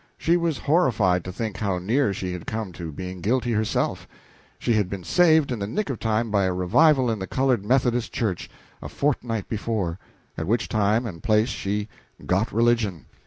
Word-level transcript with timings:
She 0.17 0.35
was 0.35 0.57
horrified 0.57 1.23
to 1.25 1.31
think 1.31 1.57
how 1.57 1.77
near 1.77 2.11
she 2.11 2.33
had 2.33 2.47
come 2.47 2.71
to 2.71 2.91
being 2.91 3.21
guilty 3.21 3.51
herself; 3.51 4.07
she 4.57 4.73
had 4.73 4.89
been 4.89 5.03
saved 5.03 5.51
in 5.51 5.59
the 5.59 5.67
nick 5.67 5.91
of 5.91 5.99
time 5.99 6.31
by 6.31 6.45
a 6.45 6.53
revival 6.55 7.11
in 7.11 7.19
the 7.19 7.27
colored 7.27 7.63
Methodist 7.63 8.11
Church, 8.11 8.49
a 8.81 8.89
fortnight 8.89 9.47
before, 9.47 9.99
at 10.39 10.47
which 10.47 10.67
time 10.67 11.05
and 11.05 11.21
place 11.21 11.49
she 11.49 11.87
"got 12.25 12.51
religion." 12.51 13.05